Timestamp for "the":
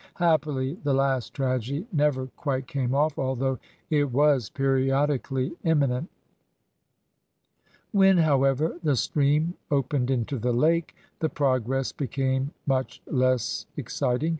0.83-0.95, 8.81-8.95, 10.39-10.53, 11.19-11.29